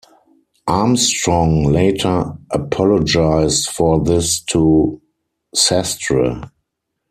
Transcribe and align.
Armstrong 0.65 1.65
later 1.65 2.31
apologized 2.49 3.69
for 3.69 4.03
this 4.03 4.41
to 4.45 4.99
Sastre. 5.55 6.49